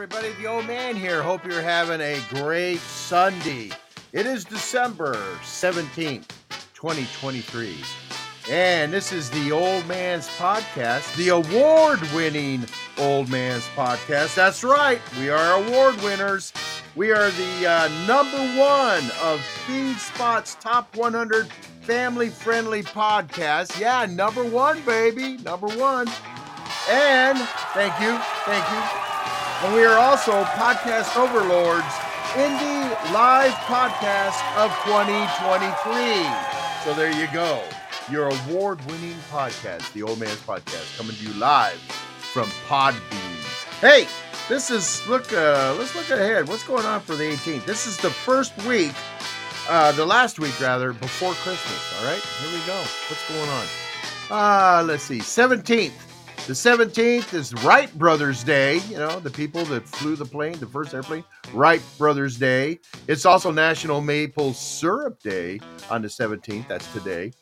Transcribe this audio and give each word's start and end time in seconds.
everybody. 0.00 0.32
The 0.40 0.46
old 0.46 0.64
man 0.68 0.94
here. 0.94 1.24
Hope 1.24 1.44
you're 1.44 1.60
having 1.60 2.00
a 2.00 2.20
great 2.28 2.78
Sunday. 2.78 3.72
It 4.12 4.26
is 4.26 4.44
December 4.44 5.16
17th, 5.42 6.28
2023. 6.72 7.74
And 8.48 8.92
this 8.92 9.10
is 9.10 9.28
the 9.30 9.50
Old 9.50 9.84
Man's 9.88 10.28
Podcast, 10.28 11.16
the 11.16 11.30
award 11.30 12.00
winning 12.14 12.64
Old 12.96 13.28
Man's 13.28 13.66
Podcast. 13.74 14.36
That's 14.36 14.62
right, 14.62 15.00
we 15.18 15.30
are 15.30 15.64
award 15.64 16.00
winners. 16.00 16.52
We 16.94 17.10
are 17.10 17.32
the 17.32 17.66
uh, 17.66 17.88
number 18.06 18.38
one 18.56 19.02
of 19.20 19.40
FeedSpot's 19.66 20.54
top 20.60 20.94
100 20.96 21.48
family 21.80 22.28
friendly 22.28 22.84
podcasts. 22.84 23.80
Yeah, 23.80 24.06
number 24.06 24.44
one, 24.44 24.80
baby, 24.82 25.38
number 25.38 25.66
one. 25.66 26.06
And 26.88 27.36
thank 27.74 28.00
you, 28.00 28.16
thank 28.44 28.64
you. 28.70 29.08
And 29.64 29.74
we 29.74 29.82
are 29.84 29.98
also 29.98 30.44
Podcast 30.44 31.16
Overlords 31.16 31.84
Indie 32.34 32.88
Live 33.12 33.50
Podcast 33.66 34.38
of 34.56 34.70
2023. 34.84 36.84
So 36.84 36.94
there 36.94 37.10
you 37.10 37.26
go. 37.32 37.64
Your 38.08 38.28
award 38.28 38.80
winning 38.86 39.16
podcast, 39.32 39.92
the 39.94 40.04
Old 40.04 40.20
Man's 40.20 40.40
Podcast, 40.42 40.96
coming 40.96 41.16
to 41.16 41.22
you 41.24 41.32
live 41.34 41.74
from 42.32 42.46
Podbean. 42.68 43.80
Hey, 43.80 44.06
this 44.48 44.70
is 44.70 45.04
look 45.08 45.32
uh 45.32 45.74
let's 45.76 45.96
look 45.96 46.08
ahead. 46.10 46.46
What's 46.46 46.62
going 46.62 46.86
on 46.86 47.00
for 47.00 47.16
the 47.16 47.24
18th? 47.24 47.64
This 47.66 47.88
is 47.88 47.96
the 47.96 48.10
first 48.10 48.56
week, 48.64 48.92
uh 49.68 49.90
the 49.92 50.06
last 50.06 50.38
week 50.38 50.58
rather, 50.60 50.92
before 50.92 51.32
Christmas. 51.32 51.94
All 52.00 52.06
right, 52.06 52.22
here 52.22 52.52
we 52.52 52.60
go. 52.64 52.78
What's 53.08 53.28
going 53.28 53.50
on? 53.50 53.66
Uh 54.30 54.84
let's 54.86 55.02
see, 55.02 55.18
17th. 55.18 55.90
The 56.48 56.54
17th 56.54 57.34
is 57.34 57.52
Wright 57.62 57.92
Brothers 57.98 58.42
Day. 58.42 58.78
You 58.88 58.96
know, 58.96 59.20
the 59.20 59.28
people 59.28 59.66
that 59.66 59.86
flew 59.86 60.16
the 60.16 60.24
plane, 60.24 60.58
the 60.58 60.64
first 60.64 60.94
airplane, 60.94 61.22
Wright 61.52 61.82
Brothers 61.98 62.38
Day. 62.38 62.78
It's 63.06 63.26
also 63.26 63.50
National 63.50 64.00
Maple 64.00 64.54
Syrup 64.54 65.20
Day 65.22 65.60
on 65.90 66.00
the 66.00 66.08
17th. 66.08 66.66
That's 66.66 66.90
today. 66.94 67.32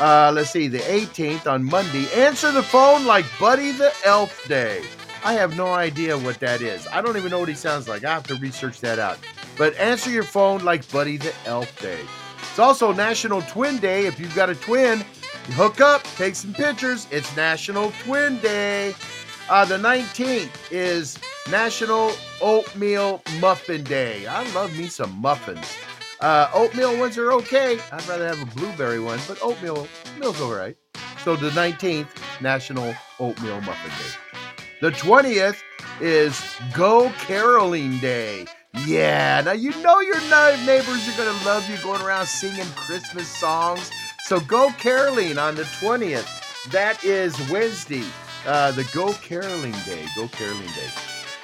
Uh, 0.00 0.32
let's 0.34 0.50
see, 0.50 0.66
the 0.66 0.80
18th 0.80 1.46
on 1.46 1.62
Monday. 1.62 2.08
Answer 2.12 2.50
the 2.50 2.60
phone 2.64 3.06
like 3.06 3.24
Buddy 3.38 3.70
the 3.70 3.92
Elf 4.04 4.48
Day. 4.48 4.82
I 5.24 5.34
have 5.34 5.56
no 5.56 5.68
idea 5.72 6.18
what 6.18 6.40
that 6.40 6.60
is. 6.60 6.88
I 6.88 7.00
don't 7.00 7.16
even 7.16 7.30
know 7.30 7.38
what 7.38 7.48
he 7.48 7.54
sounds 7.54 7.86
like. 7.86 8.04
I 8.04 8.14
have 8.14 8.26
to 8.26 8.34
research 8.34 8.80
that 8.80 8.98
out. 8.98 9.20
But 9.56 9.76
answer 9.76 10.10
your 10.10 10.24
phone 10.24 10.64
like 10.64 10.90
Buddy 10.90 11.18
the 11.18 11.32
Elf 11.44 11.80
Day. 11.80 12.00
It's 12.40 12.58
also 12.58 12.92
National 12.92 13.42
Twin 13.42 13.78
Day. 13.78 14.06
If 14.06 14.18
you've 14.18 14.34
got 14.34 14.50
a 14.50 14.56
twin, 14.56 15.04
hook 15.52 15.80
up, 15.80 16.02
take 16.16 16.34
some 16.34 16.52
pictures. 16.52 17.06
It's 17.10 17.34
National 17.36 17.92
Twin 18.04 18.38
Day. 18.38 18.94
Uh, 19.48 19.64
the 19.64 19.76
19th 19.76 20.50
is 20.70 21.18
National 21.50 22.12
Oatmeal 22.40 23.22
Muffin 23.40 23.84
Day. 23.84 24.26
I 24.26 24.48
love 24.52 24.76
me 24.76 24.88
some 24.88 25.20
muffins. 25.20 25.66
Uh, 26.20 26.48
oatmeal 26.52 26.98
ones 26.98 27.16
are 27.18 27.32
okay. 27.32 27.78
I'd 27.92 28.06
rather 28.08 28.26
have 28.26 28.42
a 28.42 28.54
blueberry 28.56 29.00
one, 29.00 29.20
but 29.28 29.38
oatmeal 29.42 29.86
meal's 30.18 30.40
all 30.40 30.52
right. 30.52 30.76
So 31.22 31.36
the 31.36 31.50
19th, 31.50 32.08
National 32.40 32.94
Oatmeal 33.20 33.60
Muffin 33.60 33.90
Day. 33.90 34.48
The 34.80 34.90
20th 34.90 35.58
is 36.00 36.40
Go 36.74 37.10
Caroling 37.18 37.98
Day. 37.98 38.46
Yeah, 38.84 39.40
now 39.40 39.52
you 39.52 39.70
know 39.82 40.00
your 40.00 40.20
neighbors 40.20 41.08
are 41.08 41.16
going 41.16 41.38
to 41.38 41.44
love 41.46 41.68
you 41.70 41.78
going 41.78 42.02
around 42.02 42.26
singing 42.26 42.66
Christmas 42.74 43.26
songs. 43.26 43.90
So 44.26 44.40
go 44.40 44.72
caroling 44.76 45.38
on 45.38 45.54
the 45.54 45.62
20th. 45.62 46.72
That 46.72 47.04
is 47.04 47.32
Wednesday, 47.48 48.02
uh, 48.44 48.72
the 48.72 48.82
Go 48.92 49.12
Caroling 49.12 49.70
Day. 49.84 50.04
Go 50.16 50.26
Caroling 50.26 50.66
Day. 50.66 50.88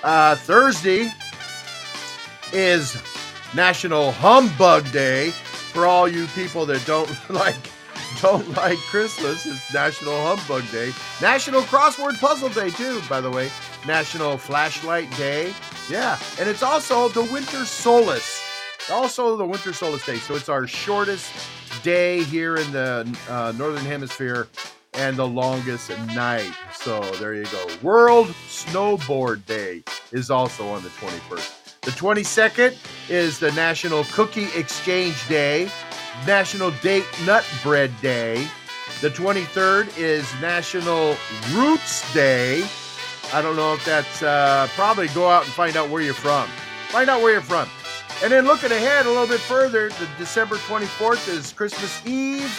Uh, 0.02 0.34
Thursday 0.34 1.08
is 2.52 3.00
National 3.54 4.10
Humbug 4.10 4.90
Day 4.90 5.30
for 5.30 5.86
all 5.86 6.08
you 6.08 6.26
people 6.34 6.66
that 6.66 6.84
don't 6.84 7.08
like 7.30 7.54
don't 8.20 8.48
like 8.56 8.78
Christmas. 8.90 9.46
It's 9.46 9.72
National 9.72 10.20
Humbug 10.26 10.68
Day. 10.72 10.90
National 11.20 11.62
Crossword 11.62 12.18
Puzzle 12.18 12.48
Day 12.48 12.70
too, 12.70 13.00
by 13.08 13.20
the 13.20 13.30
way. 13.30 13.48
National 13.86 14.36
Flashlight 14.36 15.08
Day. 15.16 15.54
Yeah, 15.88 16.18
and 16.40 16.48
it's 16.48 16.64
also 16.64 17.10
the 17.10 17.22
Winter 17.22 17.64
Solace. 17.64 18.42
Also 18.90 19.36
the 19.36 19.46
Winter 19.46 19.72
Solace 19.72 20.04
Day. 20.04 20.16
So 20.16 20.34
it's 20.34 20.48
our 20.48 20.66
shortest 20.66 21.30
day 21.82 22.22
here 22.24 22.56
in 22.56 22.70
the 22.72 23.18
uh, 23.28 23.52
northern 23.56 23.84
hemisphere 23.84 24.48
and 24.94 25.16
the 25.16 25.26
longest 25.26 25.90
night. 26.14 26.52
So 26.74 27.00
there 27.12 27.34
you 27.34 27.44
go. 27.46 27.66
World 27.82 28.28
Snowboard 28.48 29.44
Day 29.46 29.82
is 30.12 30.30
also 30.30 30.68
on 30.68 30.82
the 30.82 30.90
21st. 30.90 31.80
The 31.80 31.90
22nd 31.90 32.76
is 33.10 33.38
the 33.38 33.50
National 33.52 34.04
Cookie 34.04 34.48
Exchange 34.54 35.26
Day, 35.28 35.70
National 36.26 36.70
Date 36.82 37.06
Nut 37.24 37.44
Bread 37.62 37.90
Day. 38.00 38.46
The 39.00 39.10
23rd 39.10 39.98
is 39.98 40.30
National 40.40 41.16
Roots 41.52 42.12
Day. 42.14 42.64
I 43.32 43.40
don't 43.42 43.56
know 43.56 43.72
if 43.72 43.84
that's 43.84 44.22
uh, 44.22 44.68
probably 44.74 45.08
go 45.08 45.28
out 45.28 45.44
and 45.44 45.52
find 45.52 45.76
out 45.76 45.88
where 45.88 46.02
you're 46.02 46.14
from. 46.14 46.46
Find 46.88 47.08
out 47.08 47.22
where 47.22 47.32
you're 47.32 47.40
from. 47.40 47.66
And 48.22 48.30
then 48.30 48.44
looking 48.44 48.70
ahead 48.70 49.06
a 49.06 49.08
little 49.08 49.26
bit 49.26 49.40
further, 49.40 49.88
the 49.88 50.08
December 50.16 50.54
24th 50.54 51.28
is 51.28 51.52
Christmas 51.52 52.06
Eve 52.06 52.56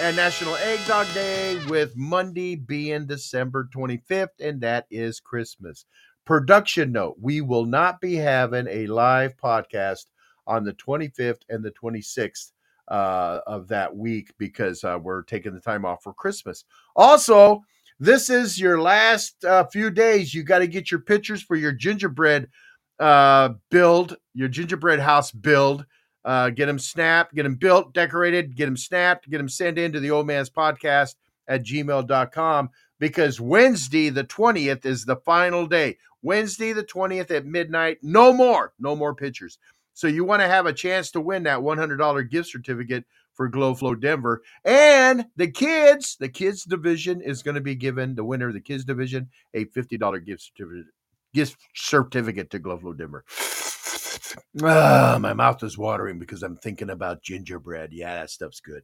and 0.00 0.16
National 0.16 0.56
Eggnog 0.56 1.06
Day, 1.12 1.62
with 1.66 1.94
Monday 1.94 2.56
being 2.56 3.04
December 3.04 3.68
25th, 3.76 4.40
and 4.40 4.58
that 4.62 4.86
is 4.90 5.20
Christmas. 5.20 5.84
Production 6.24 6.92
note 6.92 7.16
we 7.20 7.42
will 7.42 7.66
not 7.66 8.00
be 8.00 8.14
having 8.14 8.66
a 8.68 8.86
live 8.86 9.36
podcast 9.36 10.06
on 10.46 10.64
the 10.64 10.72
25th 10.72 11.42
and 11.50 11.62
the 11.62 11.72
26th 11.72 12.52
uh, 12.88 13.40
of 13.46 13.68
that 13.68 13.94
week 13.94 14.32
because 14.38 14.82
uh, 14.82 14.98
we're 14.98 15.24
taking 15.24 15.52
the 15.52 15.60
time 15.60 15.84
off 15.84 16.02
for 16.02 16.14
Christmas. 16.14 16.64
Also, 16.94 17.60
this 18.00 18.30
is 18.30 18.58
your 18.58 18.80
last 18.80 19.44
uh, 19.44 19.64
few 19.66 19.90
days. 19.90 20.32
You 20.32 20.42
got 20.42 20.60
to 20.60 20.66
get 20.66 20.90
your 20.90 21.00
pictures 21.00 21.42
for 21.42 21.54
your 21.54 21.72
gingerbread 21.72 22.48
uh, 22.98 23.50
build, 23.70 24.16
your 24.34 24.48
gingerbread 24.48 25.00
house 25.00 25.30
build. 25.30 25.86
Uh, 26.24 26.50
get 26.50 26.66
them 26.66 26.78
snapped, 26.78 27.36
get 27.36 27.44
them 27.44 27.54
built, 27.54 27.94
decorated, 27.94 28.56
get 28.56 28.64
them 28.64 28.76
snapped, 28.76 29.30
get 29.30 29.38
them 29.38 29.48
sent 29.48 29.78
into 29.78 30.00
the 30.00 30.10
old 30.10 30.26
man's 30.26 30.50
podcast 30.50 31.14
at 31.46 31.64
gmail.com 31.64 32.68
because 32.98 33.40
Wednesday, 33.40 34.08
the 34.08 34.24
20th, 34.24 34.84
is 34.84 35.04
the 35.04 35.14
final 35.16 35.68
day. 35.68 35.96
Wednesday, 36.22 36.72
the 36.72 36.82
20th 36.82 37.30
at 37.30 37.46
midnight. 37.46 37.98
No 38.02 38.32
more, 38.32 38.72
no 38.80 38.96
more 38.96 39.14
pictures. 39.14 39.58
So 39.94 40.08
you 40.08 40.24
want 40.24 40.42
to 40.42 40.48
have 40.48 40.66
a 40.66 40.72
chance 40.72 41.12
to 41.12 41.20
win 41.20 41.44
that 41.44 41.60
$100 41.60 42.30
gift 42.30 42.50
certificate 42.50 43.04
for 43.32 43.48
Glow 43.48 43.74
Flow 43.74 43.94
Denver. 43.94 44.42
And 44.64 45.26
the 45.36 45.48
kids, 45.48 46.16
the 46.18 46.28
kids 46.28 46.64
division 46.64 47.20
is 47.20 47.42
going 47.42 47.54
to 47.54 47.60
be 47.60 47.74
given 47.74 48.14
the 48.14 48.24
winner 48.24 48.48
of 48.48 48.54
the 48.54 48.60
kids 48.60 48.84
division 48.84 49.28
a 49.54 49.66
$50 49.66 50.24
gift 50.26 50.42
certificate 50.42 50.86
gift 51.36 51.58
certificate 51.74 52.50
to 52.50 52.58
Glow 52.58 52.78
Flow 52.78 52.94
Denver. 52.94 53.24
Ah, 54.64 55.18
my 55.20 55.34
mouth 55.34 55.62
is 55.62 55.76
watering 55.76 56.18
because 56.18 56.42
I'm 56.42 56.56
thinking 56.56 56.88
about 56.88 57.22
gingerbread. 57.22 57.92
Yeah, 57.92 58.14
that 58.14 58.30
stuff's 58.30 58.60
good. 58.60 58.82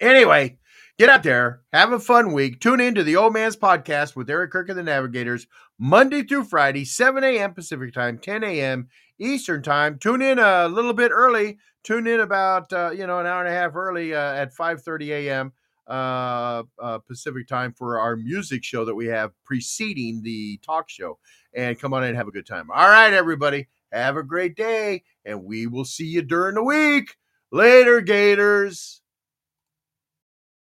Anyway, 0.00 0.58
get 0.98 1.08
out 1.08 1.22
there, 1.22 1.62
have 1.72 1.92
a 1.92 2.00
fun 2.00 2.32
week. 2.32 2.60
Tune 2.60 2.80
in 2.80 2.96
to 2.96 3.04
the 3.04 3.14
Old 3.14 3.32
Man's 3.32 3.56
Podcast 3.56 4.16
with 4.16 4.28
Eric 4.28 4.50
Kirk 4.50 4.68
and 4.68 4.76
the 4.76 4.82
Navigators, 4.82 5.46
Monday 5.78 6.24
through 6.24 6.44
Friday, 6.44 6.84
7 6.84 7.22
a.m. 7.22 7.54
Pacific 7.54 7.94
Time, 7.94 8.18
10 8.18 8.42
a.m. 8.42 8.88
Eastern 9.20 9.62
Time. 9.62 9.96
Tune 9.98 10.22
in 10.22 10.40
a 10.40 10.66
little 10.66 10.92
bit 10.92 11.12
early. 11.12 11.58
Tune 11.84 12.08
in 12.08 12.18
about 12.18 12.72
uh, 12.72 12.90
you 12.90 13.06
know 13.06 13.20
an 13.20 13.26
hour 13.26 13.44
and 13.44 13.48
a 13.48 13.56
half 13.56 13.76
early 13.76 14.12
uh, 14.12 14.32
at 14.34 14.54
5:30 14.54 15.08
a.m. 15.10 15.52
Uh, 15.86 16.62
uh, 16.82 16.98
Pacific 16.98 17.46
Time 17.46 17.72
for 17.72 17.98
our 17.98 18.16
music 18.16 18.64
show 18.64 18.84
that 18.84 18.94
we 18.94 19.06
have 19.06 19.32
preceding 19.44 20.22
the 20.22 20.58
talk 20.58 20.88
show. 20.88 21.18
And 21.54 21.78
come 21.78 21.92
on 21.94 22.02
in 22.02 22.10
and 22.10 22.16
have 22.16 22.28
a 22.28 22.32
good 22.32 22.46
time. 22.46 22.70
All 22.70 22.88
right, 22.88 23.12
everybody. 23.12 23.68
Have 23.92 24.16
a 24.16 24.24
great 24.24 24.56
day, 24.56 25.04
and 25.24 25.44
we 25.44 25.68
will 25.68 25.84
see 25.84 26.06
you 26.06 26.22
during 26.22 26.56
the 26.56 26.64
week. 26.64 27.14
Later, 27.52 28.00
Gators. 28.00 29.02